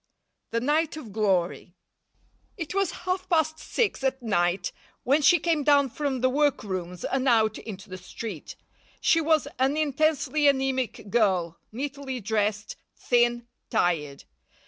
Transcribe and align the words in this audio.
THE 0.49 0.59
NIGHT 0.59 0.97
OF 0.97 1.11
GLORY 1.13 1.75
It 2.57 2.73
was 2.73 2.89
half 3.05 3.29
past 3.29 3.59
six 3.59 4.03
at 4.03 4.19
night 4.23 4.71
when 5.03 5.21
she 5.21 5.37
came 5.37 5.63
down 5.63 5.91
from 5.91 6.21
the 6.21 6.29
workrooms 6.31 7.05
and 7.05 7.27
out 7.27 7.59
into 7.59 7.87
the 7.87 7.99
street. 7.99 8.55
She 8.99 9.21
was 9.21 9.47
an 9.59 9.77
intensely 9.77 10.45
anæmic 10.45 11.11
girl, 11.11 11.59
neatly 11.71 12.19
dressed, 12.19 12.77
thin, 12.95 13.45
tired. 13.69 14.23